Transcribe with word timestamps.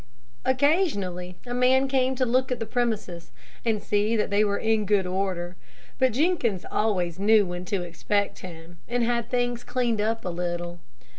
Occasionally, 0.45 1.35
a 1.45 1.53
man 1.53 1.87
came 1.87 2.15
to 2.15 2.25
look 2.25 2.51
at 2.51 2.59
the 2.59 2.65
premises, 2.65 3.29
and 3.63 3.83
see 3.83 4.15
that 4.15 4.31
they 4.31 4.43
were 4.43 4.57
in 4.57 4.87
good 4.87 5.05
order, 5.05 5.55
but 5.99 6.11
Jenkins 6.13 6.65
always 6.71 7.19
knew 7.19 7.45
when 7.45 7.65
to 7.65 7.83
expect 7.83 8.39
him, 8.39 8.79
and 8.87 9.03
had 9.03 9.29
things 9.29 9.63
cleaned 9.63 10.01
up 10.01 10.25
a 10.25 10.29
little. 10.29 10.79